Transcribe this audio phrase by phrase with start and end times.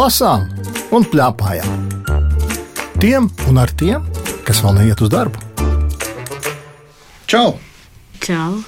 [0.00, 0.46] lasām
[0.96, 1.88] un plēpājām.
[3.02, 4.06] Tiem un ar tiem,
[4.46, 5.40] kas vēl neiet uz darbu.
[7.28, 7.58] Čau!
[8.24, 8.62] Čau!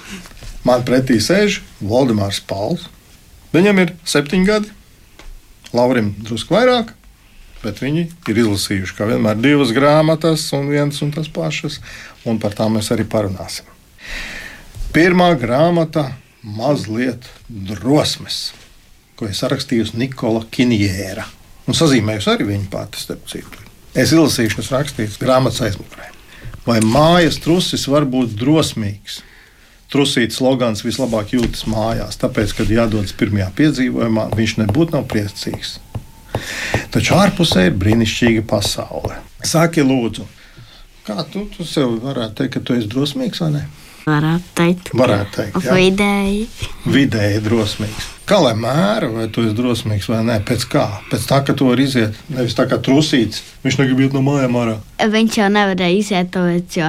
[0.67, 2.85] Man pretī sēž Valdemārs Pauls.
[3.55, 4.73] Viņam ir septiņi gadi,
[5.73, 6.93] Laurim drusku vairāk,
[7.63, 11.81] bet viņi ir izlasījuši kā vienmēr divas grāmatas un vienas un tas pašas,
[12.29, 13.65] un par tām mēs arī parunāsim.
[14.93, 16.11] Pirmā grāmata-
[16.61, 18.53] mazliet drosmes,
[19.23, 21.29] ko ir sarakstījusi Nikola Kinjēra.
[21.71, 23.61] Un sazīmējusi arī viņa pati, starp citu.
[23.95, 26.09] Es izlasīšu, kas rakstīts grāmatas aizmugurē.
[26.67, 29.21] Vai mājas trusis var būt drosmīgs?
[29.93, 35.77] Trusīts slogans vislabāk jūtas mājās, tāpēc, kad jādodas pirmajā piedzīvojumā, viņš nebūtu nav priecīgs.
[36.95, 39.21] Taču ārpusē ir brīnišķīga pasaule.
[39.45, 40.25] Saki, lūdzu,
[41.07, 43.63] kā tu, tu sev varētu teikt, ka tu esi drosmīgs vai ne?
[44.03, 46.47] Varētu teikt, Varētu teikt, vidēji.
[46.91, 48.09] Vidēji drosmīgs.
[48.33, 50.39] Kā lai mēra, vai tu esi drosmīgs vai nē?
[50.49, 50.87] Pēc kā?
[51.11, 53.43] Pēc tā, ka tu vari iziet, nevis tā kā trusīts.
[53.61, 54.77] Viņš negrib iet no mājām ārā.
[55.13, 56.89] Viņš jau nevarēja iziet, tāpēc, jo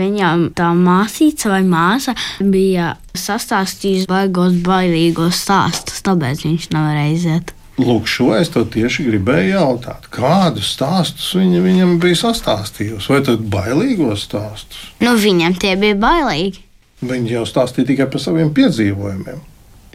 [0.00, 7.54] viņam tā māsīca vai māsa bija sastāstījusi baigos, bailīgos stāstus, tāpēc viņš nevarēja iziet.
[7.78, 10.10] Lūk, šo es tev tieši gribēju jautāt.
[10.10, 13.12] Kādus stāstus viņa viņam bija sastāstījusi?
[13.14, 14.82] Vai tad bailīgos stāstus?
[14.98, 16.66] Nu, viņam tie bija bailīgi.
[17.06, 19.40] Viņa jau stāstīja tikai par saviem piedzīvojumiem.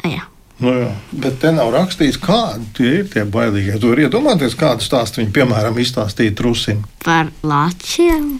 [0.07, 0.23] Jā.
[0.57, 3.75] Nu, jā, bet te nav rakstīts, kādi tie ir tie bailīgie.
[3.77, 6.81] Tu vari iedomāties, kādu stāstu viņi, piemēram, izstāstīja trusim.
[7.03, 8.39] Par lāčiem.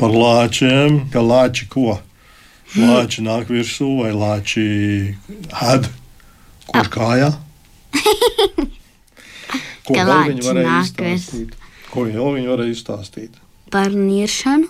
[0.00, 2.00] Par lāčiem, ka lāči ko?
[2.74, 4.64] Lāči nāk virsū vai lāči
[5.62, 5.86] ēd?
[6.68, 7.30] Kurš kājā?
[9.88, 11.54] Ko vēl viņi varēja izstāstīt?
[11.88, 13.38] Ko vēl viņi varēja izstāstīt?
[13.72, 14.68] Par niršanu.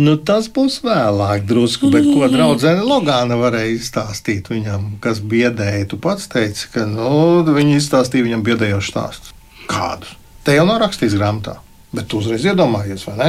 [0.00, 5.88] Nu, tas būs vēlāk, drusku, bet ko draudzene Logāna varēja izstāstīt viņam, kas biedēja.
[5.92, 9.36] Tu pats teici, ka nu, viņi izstāstīja viņam biedējošu stāstu.
[9.70, 10.14] Kādus?
[10.46, 11.58] Te jau nav rakstīts grāmatā.
[11.96, 13.28] Bet tu uzreiz iedomājies, vai ne?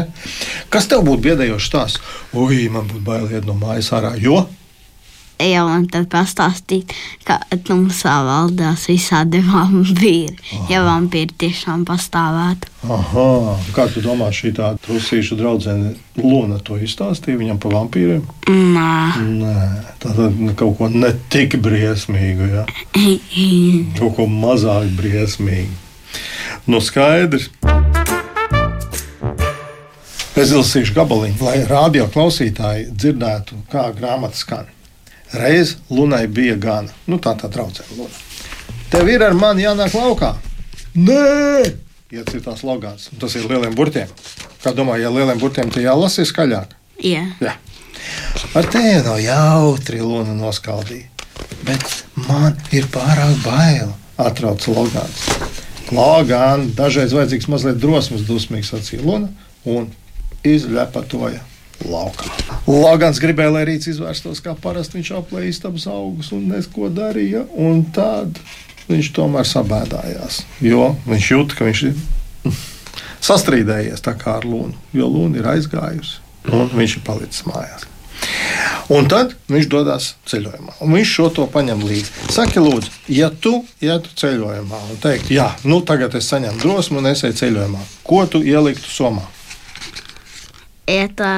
[0.74, 2.02] Kas tev būtu biedējošs stāsts?
[2.36, 4.42] Ui, man būtu bail iet no mājas ārā, jo
[5.42, 6.94] jau man tad pastāstīt,
[7.28, 10.36] ka tumsā valdās visādi vampīri.
[10.72, 12.74] Ja vampīri tiešām pastāvētu.
[12.94, 18.24] Aha, kā tu domā, šī tā trusīša draudzene Luna to izstāstīja viņam par vampīriem?
[18.48, 19.56] Nā, Nē,
[20.02, 22.64] tā tad kaut ko ne tik briesmīgu, ja?
[24.00, 25.84] kaut ko mazāk briesmīgu.
[26.68, 27.50] Nu, skaidrs.
[30.38, 34.68] Es izlasīšu gabaliņu, lai radio klausītāji dzirdētu, kā grāmata skan.
[35.34, 36.94] Reiz Lunai bija gana.
[37.08, 38.24] Nu, tā tā traucēja Luna.
[38.92, 40.34] Tev ir ar mani jānāk laukā.
[40.96, 41.74] Nē,
[42.16, 43.10] iecitās logāns.
[43.20, 44.08] Tas ir lieliem burtiem.
[44.64, 46.76] Kā domā, ja lieliem burtiem tie jālasa skaļāk?
[47.04, 47.26] jā.
[47.44, 47.58] Jā.
[48.56, 51.10] Ar tevi nav jautri, Luna noskaldīja.
[51.68, 51.84] Bet
[52.28, 55.26] man ir pārāk bail, atrauca Logans.
[55.92, 59.30] Logan, dažreiz vajadzīgs mazliet drosmes, dusmīgs sacīja Luna
[59.68, 59.90] un
[60.48, 61.44] izlepatoja
[61.86, 62.30] laukā.
[62.68, 65.00] Logans gribēja, lai rīts izvērstos kā parasti.
[65.00, 67.46] Viņš aplēja istabas augus un neko darīja.
[67.54, 68.40] Un tad
[68.88, 72.00] viņš tomēr sabēdājās, jo viņš jūt, ka viņš ir
[73.30, 76.24] sastrīdējies ar Lunu, jo Luna ir aizgājusi
[76.54, 77.88] un viņš ir palicis mājās.
[78.94, 80.78] Un tad viņš dodas ceļojumā.
[80.80, 82.14] Viņš šo to paņem līdzi.
[82.32, 87.12] Saki, lūdzu, ja tu ietu ceļojumā un teiktu, jā, nu tagad es saņemu drosmi un
[87.12, 89.26] es eju ceļojumā, ko tu ieliktu somā?
[90.88, 91.32] Ja tā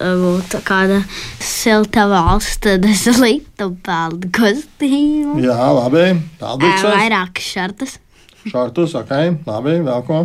[0.00, 0.96] būtu kāda
[1.38, 5.36] silta valsts, tad es liktu pelnu kostīmu.
[5.44, 6.08] Jā, labi.
[6.40, 6.82] Paldies.
[6.82, 8.00] Vairāk šartas.
[8.46, 9.12] Šārtus, ok,
[9.46, 10.24] labi, vēl ko.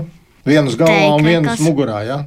[0.50, 2.18] Vienas galvā un vienas mugurā, jā.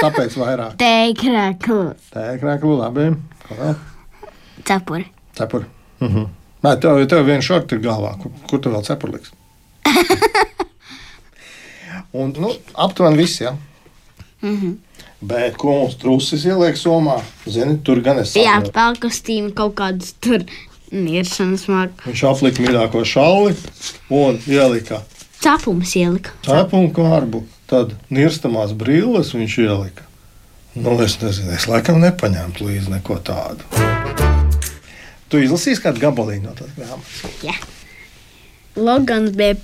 [0.00, 0.74] Tāpēc vairāk.
[0.82, 2.10] Teikrēklis.
[2.16, 3.06] Tēkrēklu, labi.
[3.46, 3.72] Ko?
[4.66, 5.06] Cepuri.
[5.38, 5.70] Cepuri.
[6.02, 6.26] Mhm.
[6.62, 8.16] Nē, tev, tev viens šorts ir galvā.
[8.22, 9.30] Kur, kur tu vēl cepuri liks?
[12.18, 13.54] un, nu, aptuveni viss, jā.
[14.42, 14.80] Mhm.
[15.22, 17.20] Bet ko mums trusis ieliek somā?
[17.46, 18.56] Zini, tur gan es Jā,
[19.02, 20.42] kostīmu kaut kādus tur
[20.90, 22.08] niršanas mākslinieks.
[22.10, 23.54] Viņš aplika mīļāko šalli
[24.10, 25.02] un ielika
[25.42, 26.30] Cepums ielika.
[26.46, 27.44] cepunu kārbu.
[27.70, 30.04] Tad nirstamās brilles viņš ielika.
[30.74, 33.66] Nu, es nezinu, es laikam nepaņēmu līdzi neko tādu.
[35.28, 37.42] Tu izlasīsi kādu gabaliņu no tās grāmatas.
[37.44, 37.54] Jā.
[38.76, 39.56] Logans bija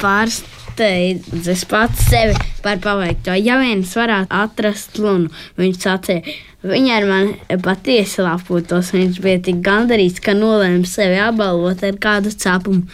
[0.79, 3.35] pārsteidzis pats sevi par paveikto.
[3.35, 8.93] Ja viens varētu atrast lunu, viņš sacīja, viņa ar mani patiesi lapūtos.
[8.95, 12.87] Viņš bija tik gandarīts, ka nolēma sevi apbalvot ar kādu cepumu.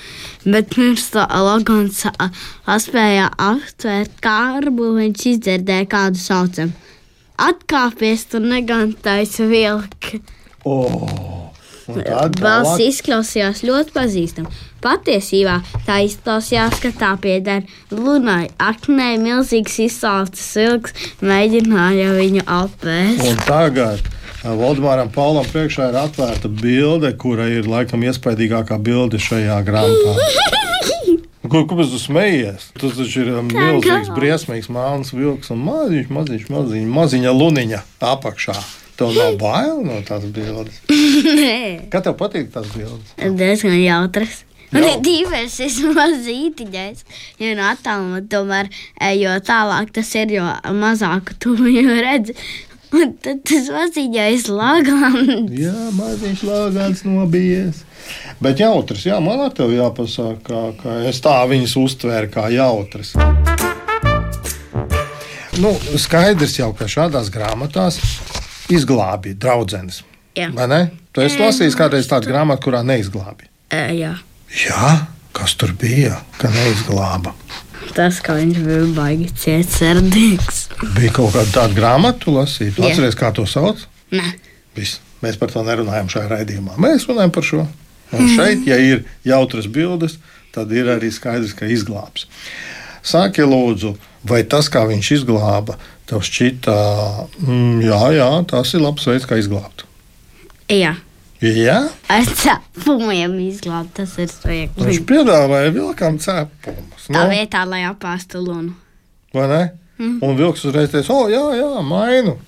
[0.44, 2.04] Bet pirms tam Logans
[2.86, 6.72] spēja aptvērt kārbu, viņš izdzirdēja kādu saucamu.
[7.34, 10.22] Atkāpies, tur negantais vilki.
[10.64, 11.50] Oh,
[12.40, 14.52] Balss izklausījās ļoti pazīstama.
[14.84, 15.58] Patiesībā
[15.88, 18.50] tā izklausījās, ka tā pieder Lunai.
[18.60, 20.94] Aknē milzīgs izsalcis vilks
[21.24, 23.24] mēģināja viņu apēst.
[23.30, 24.04] Un tagad
[24.44, 30.52] Valdemāram Paulam priekšā ir atvērta bilde, kura ir laikam iespaidīgākā bilde šajā grāmatā.
[31.44, 32.70] Ko, kāpēc tu smejies?
[32.80, 37.80] Tas taču ir um, milzīgs, briesmīgs mākslinieks, vilks un maziņš, maziņš, maziņš, maziņa luniņa
[38.12, 38.56] apakšā.
[38.98, 40.80] Tev nav bail no tās bildes.
[41.40, 43.12] Nē, Kā tev patīk tās bildes?
[43.20, 44.42] diezgan jautras.
[44.74, 45.56] Un Jau- ir divas
[46.00, 47.02] mazītiņas,
[47.38, 48.70] jo no attāluma tomēr,
[49.10, 52.36] ejot tālāk, tas ir, jo mazāk tu viņu redzi.
[52.94, 55.50] Un tad tas maziņais lagans.
[55.58, 57.80] Jā, maziņš lāgāns nobijies.
[58.44, 63.14] Bet jautrs, jā, man ar tevi jāpasaka, ka, es tā viņas uztvēru kā jautras.
[65.58, 65.70] Nu,
[66.02, 67.98] skaidrs jau, ka šādās grāmatās
[68.74, 70.02] izglābja draudzenes.
[70.34, 70.48] Jā.
[70.54, 70.80] Vai ne?
[71.14, 73.46] Tu esi lasījis kādreiz tādu grāmatu, kurā neizglābja.
[73.70, 74.14] E, jā,
[74.54, 77.34] Jā, kas tur bija, ka neizglāba?
[77.94, 80.64] tas, ka viņš bija baigi cietsirdīgs.
[80.96, 82.24] Bija kaut kāda tāda grāmata.
[82.24, 82.90] Tu Jā.
[82.90, 83.84] atceries, kā to sauc?
[84.14, 84.24] Nē,
[84.74, 85.00] Viss.
[85.22, 86.74] Mēs par to nerunājam šajā raidījumā.
[86.82, 87.62] Mēs runājam par šo.
[88.14, 90.18] Un šeit, ja ir jautras bildes,
[90.54, 92.26] tad ir arī skaidrs, ka izglābs.
[93.04, 93.94] Sāki, lūdzu,
[94.28, 95.78] vai tas, kā viņš izglāba,
[96.08, 96.76] tev šķita,
[97.40, 99.86] mm, jā, jā, tas ir labs veids, kā izglābt.
[100.68, 100.94] jā.
[101.44, 101.76] Jā,
[102.08, 105.02] Ar cepumiem izglābt, tas ir viņš svarīgi.
[105.10, 107.04] piedāvāja vilkam cepumus.
[107.10, 108.72] Tā Nu, vietā, lai apāstu lunu.
[109.34, 109.62] vai ne?
[109.98, 112.38] Un vilks uzreiz teica, o, jā, jā, mainu.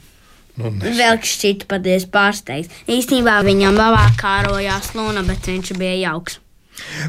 [0.57, 2.73] Nu, Vēl šķita patiesi pārsteigts.
[2.89, 6.39] Īstenībā viņam labāk kārojās luna, bet viņš bija jauks.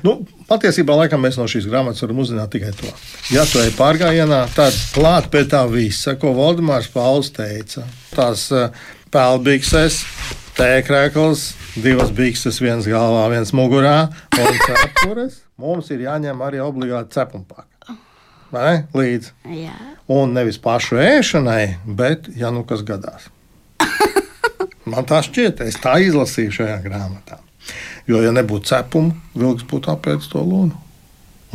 [0.04, 2.92] Nu, patiesībā laikam, mēs no šīs grāmatas varam uzzināt tikai to.
[3.32, 7.84] Ja tu ej pārgājienā, tad klāt pie tā visa, ko Valdemārs Pauls teica.
[8.16, 8.70] Tās uh,
[9.12, 10.02] pelnbikses,
[10.60, 11.48] tēkrēkls,
[11.84, 15.42] divas bikses, viens galvā, viens mugurā un cepures.
[15.58, 17.96] Mums ir jāņem arī obligāti cepumpaka.
[18.54, 18.84] Vai ne?
[18.96, 19.34] Līdzi.
[19.66, 19.76] Jā.
[20.14, 23.28] Un nevis pašu ēšanai, bet, ja nu kas gadās.
[24.88, 27.42] Man tā šķiet, es tā izlasīju šajā grāmatā.
[28.08, 30.78] Jo, ja nebūtu cepuma, vilks būtu apēdis to lunu.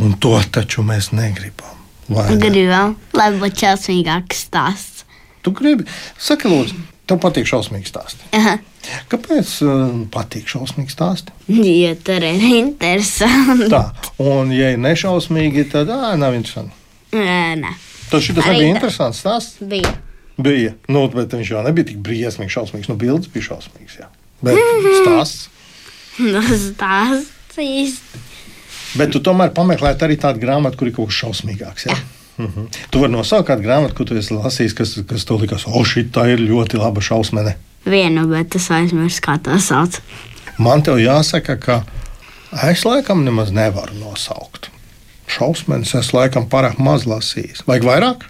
[0.03, 1.79] Un to taču mēs negribam.
[2.13, 2.27] Ne?
[2.43, 5.07] Gribam, lai būtu šausmīgāks stāsts.
[5.43, 5.87] Tu gribi,
[6.21, 6.77] saki, lūdzu,
[7.09, 8.29] tev patīk šausmīgi stāsti.
[8.37, 8.59] Aha.
[9.13, 9.83] Kāpēc uh,
[10.13, 11.35] patīk šausmīgi stāsti?
[11.55, 13.69] Ja tur ir interesanti.
[13.71, 13.83] Tā,
[14.23, 16.75] un, ja ir nešausmīgi, tad ā, nav interesanti.
[17.15, 17.75] Nē, nē.
[18.11, 18.73] Tas šis Arī nebija tā.
[18.75, 19.61] interesants stāsts.
[19.63, 19.93] Bija.
[20.43, 20.75] Bija.
[20.93, 22.91] Nu, bet viņš jau nebija tik briesmīgs, šausmīgs.
[22.91, 23.99] Nu, bildes bija šausmīgs.
[24.03, 24.11] Jā.
[24.43, 24.59] Bet
[25.03, 25.49] stāsts.
[26.19, 28.23] Tas stāsts īsti.
[29.01, 31.87] Bet tu tomēr pameklēji arī tādu grāmatu, kur ir kaut kas šausmīgāks.
[31.89, 31.97] Ja?
[32.43, 32.67] Mhm.
[32.93, 36.07] Tu vari nosaukt kādu grāmatu, ko tu esi lasījis, kas, kas tev likās, o, šī
[36.13, 37.55] tā ir ļoti laba šausmene.
[37.85, 39.99] Vienu, bet es aizmirsu, kā tā sauc.
[40.63, 41.79] Man te jāsaka, ka
[42.69, 44.69] es laikam nemaz nevaru nosaukt.
[45.33, 47.65] Šausmas es laikam pārāk maz lasījis.
[47.67, 48.27] Vajag vairāk?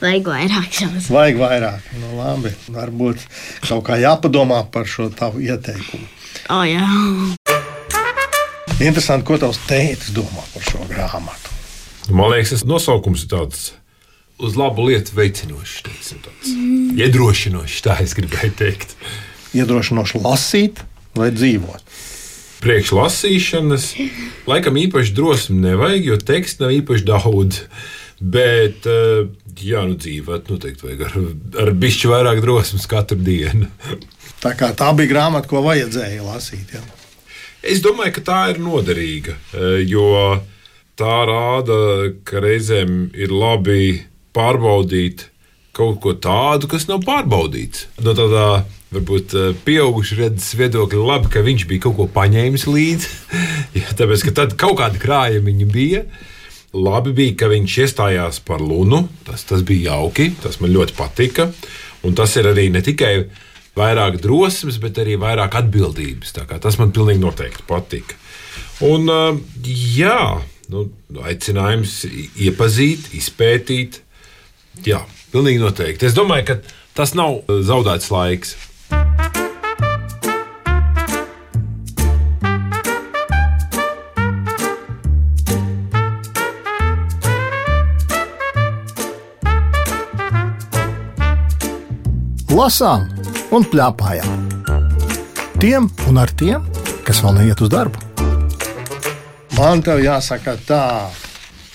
[0.00, 1.12] Vajag vairāk šausmu.
[1.12, 1.90] Vajag vairāk.
[2.00, 3.26] Nu, labi, varbūt
[3.68, 6.08] kaut kā jāpadomā par šo tavu ieteikumu.
[6.50, 6.86] O, jā.
[8.80, 11.52] Interesanti, ko tavs tēvs domā par šo grāmatu.
[12.08, 13.66] Man liekas, tas nosaukums ir tāds
[14.40, 16.54] uz labu lietu veicinošs, tāds
[16.98, 18.94] iedrošinošs, tā es gribēju teikt.
[19.56, 20.82] Iedrošinoši lasīt
[21.18, 21.98] vai dzīvot.
[22.60, 23.86] Priekš lasīšanas
[24.48, 27.64] laikam īpaši drosmi nevajag, jo teksta nav īpaši daudz.
[28.20, 29.30] Bet, eh,
[29.64, 31.14] jā, nu dzīvot noteikti vajag ar,
[31.62, 33.70] ar bišķi vairāk drosmes katru dienu.
[34.40, 36.70] Tā, tā bija grāmata, ko vajadzēja lasīt.
[36.72, 36.80] Ja?
[37.60, 40.40] Es domāju, ka tā ir noderīga, eh, jo
[40.96, 41.76] tā rāda,
[42.24, 44.00] ka reizēm ir labi
[44.36, 45.28] pārbaudīt
[45.76, 47.86] kaut ko tādu, kas nav pārbaudīts.
[48.04, 53.12] No tādā varbūt eh, pieauguša redzes viedokļa, labi, ka viņš bija kaut ko paņēmis līdzi.
[53.78, 56.04] ja, tāpēc, ka tad kaut kāda krājuma bija.
[56.70, 59.04] Labi bija, ka viņš iestājās par Lunu.
[59.26, 61.50] Tas, tas bija jauki, tas man ļoti patika.
[62.06, 63.14] Un tas ir arī ne tikai
[63.78, 66.34] vairāk drosmes, bet arī vairāk atbildības.
[66.34, 68.18] Tas man pilnīgi noteikti patika.
[68.86, 69.34] Un, uh,
[69.66, 70.40] jā,
[70.72, 70.86] nu,
[71.26, 72.04] aicinājums
[72.40, 74.00] iepazīt, izpētīt.
[74.86, 76.06] Jā, pilnīgi noteikti.
[76.08, 76.58] Es domāju, ka
[76.96, 78.56] tas nav uh, zaudēts laiks.
[92.50, 93.06] Lasām
[93.56, 94.48] un plēpājām.
[95.60, 96.64] Tiem un ar tiem,
[97.06, 98.00] kas vēl neiet uz darbu.
[99.56, 100.84] Man te jāsaka, tā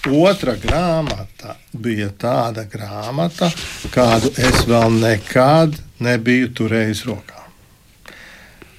[0.09, 1.34] otra grāmata
[1.75, 3.51] bija tāda grāmata,
[3.93, 7.45] kādu es vēl nekad nebiju turējis rokā.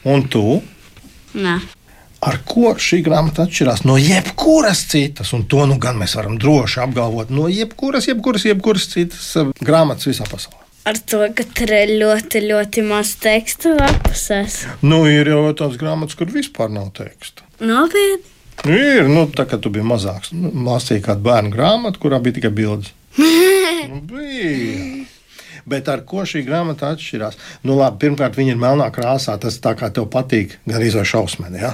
[0.07, 0.61] Un tu?
[1.37, 1.57] Nē,
[2.27, 6.83] ar ko šī grāmata atšķirās no jebkuras citas, un to nu gan mēs varam droši
[6.87, 10.63] apgalvot, no jebkuras, jebkuras, jebkuras citas eh, grāmatas visā pasaulē.
[10.87, 14.61] Ar to, ka tur ir ļoti, ļoti maz teksta lapusēs.
[14.87, 17.43] Nu, ir jau tādas grāmatas, kur vispār nav teksta.
[17.59, 18.36] Nopietni.
[18.65, 22.39] Nu, ir, nu, tā kā tu biji mazāks, nu, lasīji kādu bērnu grāmatu, kurā bija
[22.39, 22.95] tikai bildes.
[23.91, 25.05] nu, bija.
[25.67, 27.37] Bet ar ko šī grāmata atšķirās?
[27.67, 29.35] Nu, labi, pirmkārt, viņa ir melnā krāsā.
[29.43, 31.59] Tas tā kā tev patīk, gan arī šausmīgi.
[31.59, 31.73] Ja?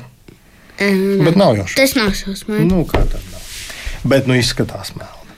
[0.80, 1.76] Um, Bet nav jau šausmas.
[1.76, 2.68] tas nav šausmīgi.
[2.70, 3.42] Nu, kā tad nav?
[4.08, 5.36] Bet nu izskatās melni.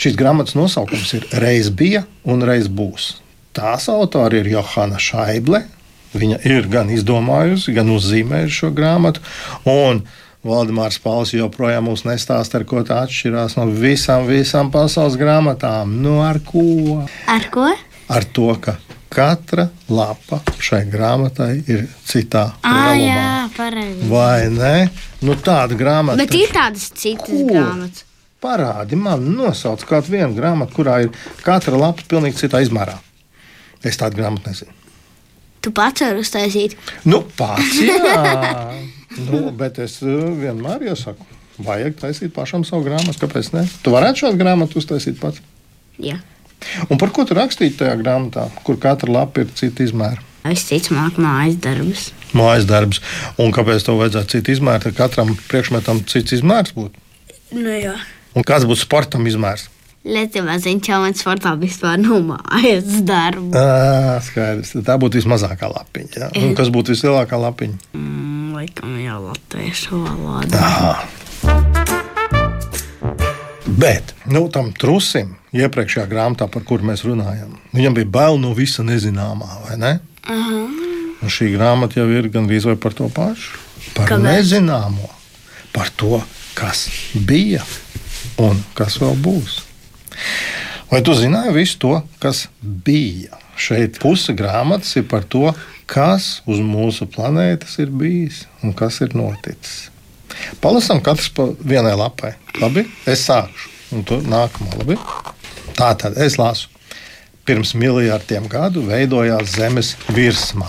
[0.00, 3.12] Šīs grāmatas nosaukums ir Reiz bija un reiz būs.
[3.56, 5.62] Tās autori ir Johana Šaible.
[6.10, 9.22] Viņa ir gan izdomājusi, gan uzzīmējusi šo grāmatu.
[9.70, 10.02] Un
[10.46, 15.98] Valdemārs Pauls joprojām mums nestāsta, ar ko tā atšķirās no visām, visām pasaules grāmatām.
[16.00, 16.62] Nu, ar ko?
[17.28, 17.66] Ar ko?
[18.10, 18.78] Ar to, ka
[19.12, 22.94] katra lapa šai grāmatai ir citā galumā.
[23.04, 24.08] jā, pareizi.
[24.08, 24.74] Vai ne?
[25.26, 26.16] Nu, tāda grāmata.
[26.22, 27.50] Bet ir tādas citas Kur?
[27.50, 28.06] grāmatas.
[28.40, 31.10] Parādi man, nosauc kādu vienu grāmatu, kurā ir
[31.44, 32.96] katra lapa pilnīgi citā izmērā.
[33.84, 34.72] Es tādu grāmatu nezinu.
[35.60, 36.78] Tu pats vari uztaisīt.
[37.04, 37.76] Nu, pats.
[39.18, 41.26] nu, bet es uh, vienmēr iesaku,
[41.66, 43.18] vajag taisīt pašam savu grāmatu.
[43.22, 43.66] Kāpēc ne?
[43.82, 45.42] Tu varētu šādu grāmatu uztaisīt pats.
[46.00, 46.20] Jā.
[46.92, 50.20] Un par ko tu rakstīji tajā grāmatā, kur katra lapa ir cita izmēra?
[50.44, 52.06] Visticamāk, mājas darbus.
[52.36, 53.02] Mājas darbs.
[53.40, 54.86] Un kāpēc tev vajadzētu citu izmēru?
[54.86, 56.96] Tad katram priekšmetam cits izmērs būtu.
[57.58, 57.96] Nu, jā.
[58.36, 59.66] Un kāds būtu sportam izmērs?
[60.00, 63.50] Lietuvā zina, ka man sportā vispār nav mājas darbu.
[63.52, 64.72] À, skaidrs.
[64.86, 66.22] Tā būtu vismazākā lapiņa.
[66.22, 66.30] Ja?
[66.40, 67.76] Un kas būtu vislielākā lapiņa?
[67.98, 68.19] Mm,
[68.70, 70.58] laikam jau latviešu valoda.
[70.58, 71.06] Aha.
[73.66, 78.82] Bet nu, tam trusim, iepriekšējā grāmatā, par kuru mēs runājam, viņam bija bail no visa
[78.82, 79.92] nezināmā, vai ne?
[80.26, 80.60] Aha.
[81.20, 83.58] Un šī grāmata jau ir gandrīz par to pašu.
[83.94, 84.24] Par Kāpēc?
[84.24, 85.10] nezināmo,
[85.72, 86.20] par to,
[86.54, 87.64] kas bija
[88.38, 89.60] un kas vēl būs.
[90.90, 93.38] Vai tu zināji visu to, kas bija?
[93.60, 95.50] Šeit puse grāmatas ir par to,
[95.90, 99.88] kas uz mūsu planētas ir bijis un kas ir noticis.
[100.62, 102.34] Palasām katrs pa vienai lapai.
[102.60, 104.78] Labi, es sākšu, un tu nākamā.
[104.80, 104.98] Labi?
[105.74, 106.70] Tā tad es lasu.
[107.48, 110.68] Pirms miljardiem gadu veidojās Zemes virsma.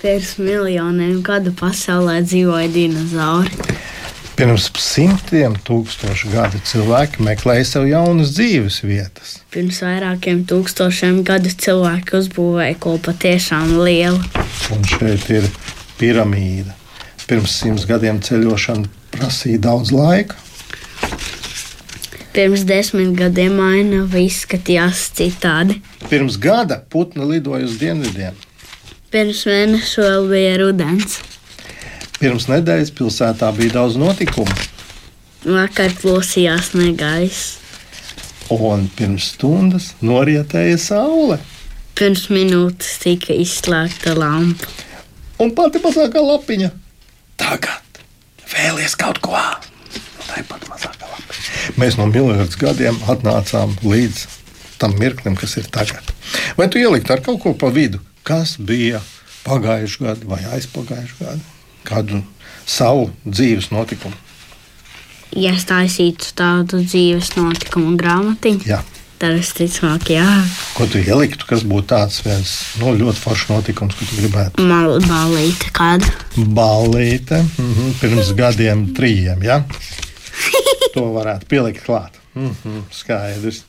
[0.00, 3.80] Pirms miljoniem gadu pasaulē dzīvoja dinozauri.
[4.40, 9.34] Pirms simtiem tūkstošu gadu cilvēki meklēja sev jaunas dzīves vietas.
[9.52, 14.16] Pirms vairākiem tūkstošiem gadu cilvēki uzbūvēja ko patiešām lielu.
[14.72, 15.44] Un šeit ir
[16.00, 16.72] piramīda.
[17.28, 20.40] Pirms simts gadiem ceļošana prasīja daudz laika.
[22.32, 25.82] Pirms desmit gadiem ainava izskatījās citādi.
[26.08, 28.40] Pirms gada putni lidoja uz dienvidiem.
[29.12, 31.20] Pirms mēneša vēl bija rudens.
[32.20, 34.52] Pirms nedēļas pilsētā bija daudz notikumu,
[35.40, 37.56] Vakar plosījās negaiss.
[38.52, 41.38] un pirms stundas norietēja saule.
[41.96, 44.66] Pirms minūtes tika izslēgta lampa.
[45.40, 46.68] Un pati mazākā lapiņa.
[47.40, 48.00] Tagad
[48.52, 49.32] vēlies kaut ko.
[49.32, 51.72] Tā ir pati mazākā lapiņa.
[51.80, 54.26] Mēs no miljardus gadiem atnācām līdz
[54.80, 56.12] tam mirklim, kas ir tagad.
[56.58, 59.00] Vai tu ieliktu ar kaut ko pa vidu, kas bija
[59.46, 61.56] pagājušajā gadā vai aizpagājušajā gadā?
[61.90, 62.22] Kādu
[62.70, 64.14] savu dzīves notikumu?
[65.36, 68.80] Ja es taisītu tādu dzīves notikumu grāmatiņu, Jā.
[69.22, 70.26] tad es ticamāk, jā,
[70.74, 74.64] Ko tu ieliktu, kas būtu tāds viens no ļoti foršs notikums, ko tu gribētu?
[74.66, 76.10] mal, balīta kāda.
[76.36, 79.42] Ballīte mhm, pirms gadiem, trījiem.
[79.46, 79.60] Ja?
[80.94, 82.16] To varētu pielikt klāt.
[82.34, 83.60] Mhm, skaidrs.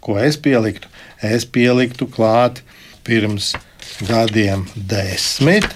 [0.00, 0.88] Ko es pieliktu?
[1.20, 2.62] Es pieliktu klāt
[3.04, 3.50] pirms
[4.08, 5.66] gadiem desmit.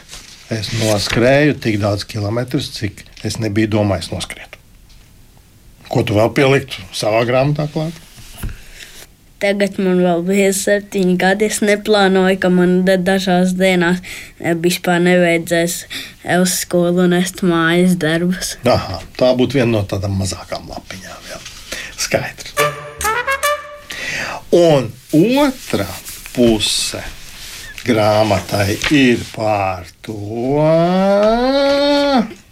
[0.50, 4.54] Es noskrēju tik daudz kilometrus, cik es nebiju domājis noskriet.
[5.92, 7.96] Ko tu vēl pieliktu savā grāmatā klāt?
[9.38, 11.46] Tagad man vēl bija septiņi gadi.
[11.46, 14.00] Es neplānoju, ka man da- dažās dienās
[14.40, 15.76] eh, vispār nevajadzēs
[16.40, 18.56] uz skolu nest mājas darbus.
[18.66, 21.28] Aha, tā būtu viena no tādām mazākām lapiņām.
[21.30, 21.38] Jā.
[21.98, 22.56] Skaidrs.
[24.50, 25.86] Un otra
[26.32, 27.04] puse
[27.86, 30.16] grāmatai ir par to,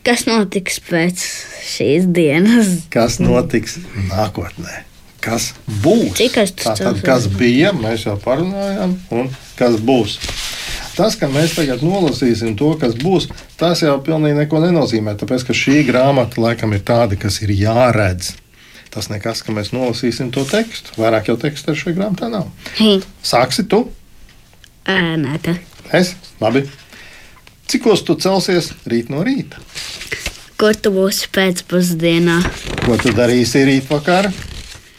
[0.06, 1.22] Kas notiks pēc
[1.66, 2.68] šīs dienas?
[2.94, 3.80] kas notiks
[4.10, 4.84] nākotnē.
[5.24, 5.48] Kas
[5.82, 6.12] būs?
[6.14, 10.20] Cik tu Tātad, kas bija, mēs jau parunājām, un kas būs.
[10.96, 13.26] Tas, ka mēs tagad nolasīsim to, kas būs,
[13.58, 15.16] tas jau pilnīgi neko nenozīmē.
[15.18, 18.36] Tāpēc, ka šī grāmata laikam ir tāda, kas ir jāredz.
[18.94, 20.94] Tas nekas, ka mēs nolasīsim to tekstu.
[21.02, 22.46] Vairāk jau teksta ar šai grāmatā nav.
[23.26, 23.82] Sāksi tu,
[24.86, 25.56] ē, nē, tā.
[25.96, 26.64] es, labi.
[27.66, 29.58] Cikos tu celsies rīt no rīta?
[30.56, 32.38] Kur tu būsi pēcpusdienā?
[32.86, 34.30] Ko tu darīsi rīt vakarā?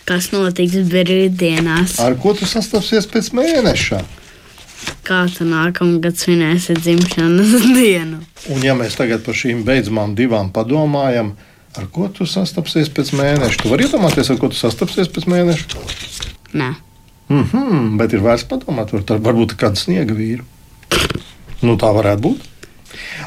[0.08, 1.98] Kas notiks brīvdienās?
[2.04, 4.02] Ar ko tu sastapsies pēc mēneša?
[5.08, 8.20] Kā tu nākamgad svinēsi dzimšanas dienu?
[8.54, 11.34] Un ja mēs tagad par šīm beidzamām divām padomājam,
[11.80, 13.64] ar ko tu sastapsies pēc mēneša?
[13.64, 15.82] Tu vari iedomāties, ar ko tu sastapsies pēc mēneša?
[16.60, 16.70] Nē,
[17.30, 20.44] Mm -hmm, bet ir vērts padomāt, varbūt kādu sniega vīru.
[21.62, 22.46] Nu, tā varētu būt.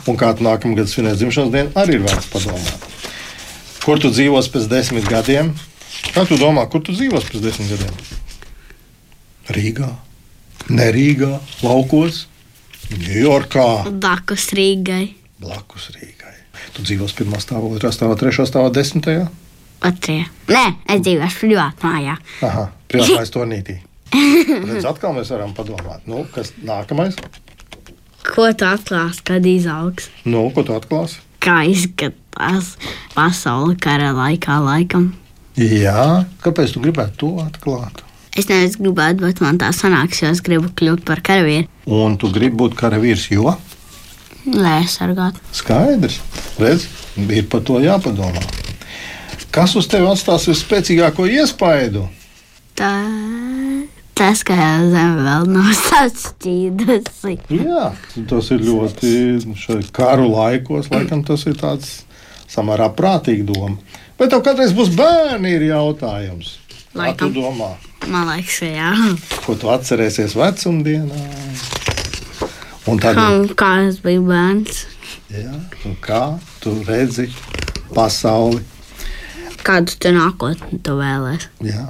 [0.06, 2.86] Un kā tu nākamgad svinēs dzimšanas dienu, arī ir vērts padomāt.
[3.84, 5.54] Kur tu dzīvos pēc desmit gadiem?
[6.14, 7.94] Kā tu domā, kur tu dzīvos pēc desmit gadiem?
[9.50, 9.88] Rīgā,
[10.68, 12.26] ne Rīgā, laukos,
[12.90, 15.14] Ņujorkā, Dakas Rīgai.
[15.40, 16.34] blakus Rīgai.
[16.74, 19.28] Tu dzīvos pirmā stāvā, otrā stāvā, trešā stāvā, desmitajā.
[19.80, 20.26] Otrajā.
[20.48, 22.16] Nē, es dzīvošu privātmājā.
[22.42, 23.78] Aha, privātais turnītī.
[24.14, 27.16] Redz, atkal mēs varam padomāt, nu, kas nākamais?
[28.26, 30.10] Ko tu atklāsi, kad izaugs?
[30.28, 31.20] Nu, ko tu atklāsi?
[31.40, 32.74] Kā izskatās
[33.14, 35.10] pasaule kara laikā, laikam?
[35.60, 38.02] Jā, kāpēc tu gribētu to atklāt?
[38.38, 42.28] Es nevis gribētu, bet man tā sanāks, jo es gribu kļūt par karavīru, Un tu
[42.30, 43.54] gribi būt karavīrs, jo
[44.46, 45.40] lai aizsargātu.
[45.52, 46.20] skaidrs,
[46.60, 46.86] redz,
[47.18, 48.42] ir par to jāpadomā.
[49.50, 52.04] Kas uz tevi atstās visspēcīgāko iespaidu?
[52.78, 52.92] Tā,
[54.20, 54.54] tas, ka
[54.92, 57.34] zeme vēl nav sašķīdusi.
[57.56, 57.90] Jā,
[58.30, 59.12] tas ir ļoti
[59.58, 62.00] šai karu laikos, laikam tas ir tāds
[62.50, 63.76] samērā prātīgi doma.
[64.20, 66.58] Vai tev kādreiz būs bērni, ir jautājums?
[66.90, 67.30] Kā Laikam.
[67.30, 67.68] tu domā?
[68.10, 68.90] Man liekas, ka jā.
[69.44, 71.20] Ko tu atcerēsies vecumdienā?
[72.90, 73.28] Un tad, Kā,
[73.60, 74.80] kā es biju bērns?
[75.30, 75.52] jā,
[75.86, 76.22] un kā
[76.60, 77.28] tu redzi
[77.94, 78.64] pasauli?
[79.62, 81.50] Kādu tu nākotni tu vēlēsi?
[81.68, 81.86] Jā.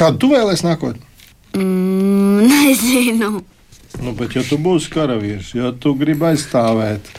[0.00, 1.06] Kādu tu vēlēsies nākotnē?
[1.56, 3.42] Mm, nezinu.
[4.02, 7.10] Nu, bet, ja tu būsi karavīrs, ja tu gribi aizstāvēt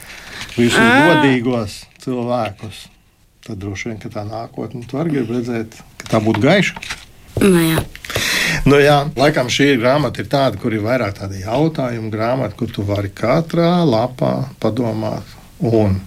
[0.57, 2.87] visus godīgos cilvēkus,
[3.45, 6.87] tad droši vien tā nākotne tu arī gribi redzēt, ka tā būtu gaiša.
[7.43, 7.83] Nu, jā.
[8.69, 12.85] Nu, jā, laikam šī grāmata ir tāda, kur ir vairāk tādu jautājumu grāmata, kur tu
[12.87, 15.99] vari katrā lapā padomāt un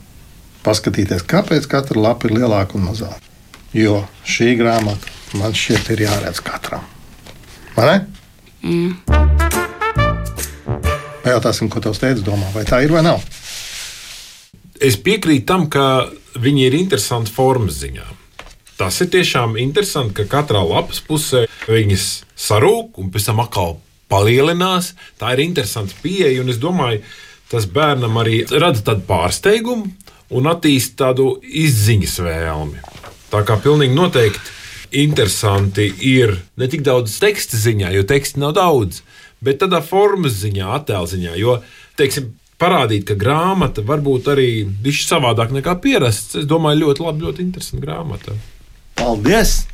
[0.66, 3.22] paskatīties, kāpēc katra lapa ir lielāka un mazāka.
[3.76, 6.86] Jo šī grāmata man šķiet ir jāredz katram.
[7.76, 8.15] Vai ne?
[11.26, 13.22] Pajautāsim, ko tavs teicis domā, vai tā ir vai nav.
[14.83, 16.07] Es piekrītu tam, ka
[16.38, 18.07] viņi ir interesanti formas ziņā.
[18.76, 23.79] Tas ir tiešām interesanti, ka katrā lapas pusē viņas sarūk un pēc tam atkal
[24.12, 24.92] palielinās.
[25.18, 27.00] Tā ir interesanta pieeja, un es domāju,
[27.50, 29.88] tas bērnam arī rada tādu pārsteigumu
[30.37, 32.85] un attīsta tādu izziņas vēlmi.
[33.33, 34.55] Tā kā pilnīgi noteikti
[35.02, 39.02] interesanti ir ne tik daudz teksta ziņā, jo teksta nav daudz,
[39.44, 41.37] bet tādā formas ziņā, attēlu ziņā.
[41.40, 41.59] Jo,
[42.00, 46.38] teiksim, parādīt, ka grāmata var būt arī bišķi savādāk nekā pierasts.
[46.42, 48.37] Es domāju, ļoti labi, ļoti interesanti grāmata.
[48.96, 49.64] Paldies!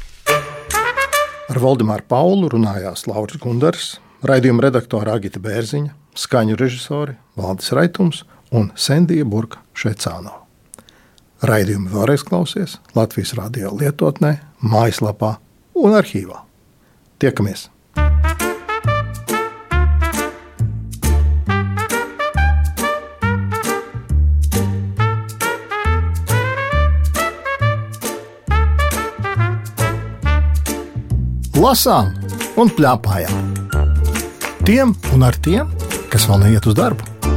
[1.52, 8.72] Ar Valdemāru Paulu runājās Lauris Gundars, raidījuma redaktore Agita Bērziņa, skaņu režisori Valdis Raitums un
[8.78, 10.41] Sendija Burka Šecāno.
[11.42, 15.34] Raidījumu vēlreiz klausies Latvijas radio lietotnē, mājaslapā
[15.74, 16.44] un arhīvā.
[17.18, 17.66] Tiekamies!
[31.58, 32.14] Lasām
[32.58, 33.50] un plēpājām.
[34.62, 35.74] Tiem un ar tiem,
[36.10, 37.31] kas vēl neiet uz darbu.